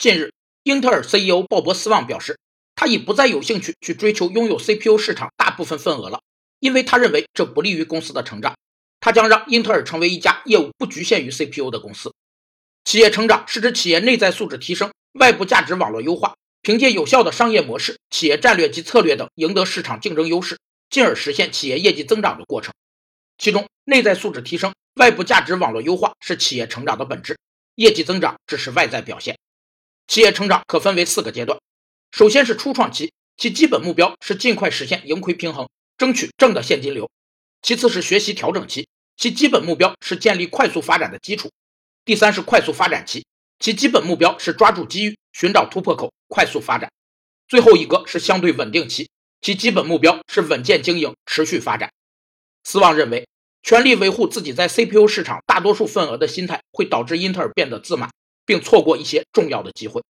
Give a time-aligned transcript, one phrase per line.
[0.00, 2.38] 近日，英特尔 CEO 鲍勃·斯旺表示，
[2.74, 6.22] 他已不再有兴趣去追求拥有 CPU 市场大部分份额了，
[6.58, 8.56] 因为他认为这不利于公司的成长。
[8.98, 12.14] 他将让英特尔成为一家业务不局限于 CPU 的公司。
[12.82, 20.58] 企业成长是指企业内在素质提升、外部价值网络优化，凭借有效的商业模式、企业战略及策略等赢得市场竞争优势，
[20.88, 22.72] 进而实现企业业绩增长的过程。
[23.36, 27.38] 其中，内在素质提升、外部价值网络优化是企业成长的本质，
[27.74, 29.36] 业绩增长只是外在表现。
[30.10, 31.60] 企业成长可分为四个阶段，
[32.10, 37.06] 首先是初创期，其基本目标是尽快实现盈亏平衡，争取正的现金流；
[37.62, 41.48] 其次是学习调整期，其基本目标是建立快速发展的基础；
[42.04, 43.24] 第三是快速发展期，
[43.60, 46.90] 其基本目标是抓住机遇，寻找突破口，快速发展；
[47.46, 49.08] 最后一个是相对稳定期，
[49.40, 51.88] 其基本目标是稳健经营，持续发展。
[52.64, 53.28] 斯旺认为，
[53.62, 58.10] 全力维护自己在 CPU 市场大多数份额的心态，会导致英特尔变得自满。
[58.50, 60.02] 并错过一些重要的机会。